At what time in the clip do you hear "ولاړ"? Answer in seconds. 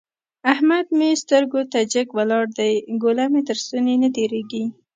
2.17-2.45